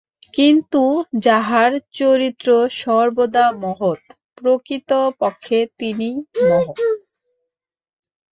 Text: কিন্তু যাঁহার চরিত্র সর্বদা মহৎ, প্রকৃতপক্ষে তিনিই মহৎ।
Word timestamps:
কিন্তু 0.33 0.81
যাঁহার 1.21 1.71
চরিত্র 1.93 2.47
সর্বদা 2.77 3.45
মহৎ, 3.63 4.01
প্রকৃতপক্ষে 4.37 5.59
তিনিই 5.79 6.17
মহৎ। 6.43 6.77